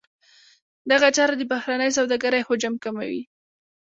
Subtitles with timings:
[0.91, 3.21] دغه چاره د بهرنۍ سوداګرۍ حجم کموي.